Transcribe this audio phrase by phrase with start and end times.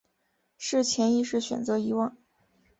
[0.57, 2.17] 是潜意识选择遗忘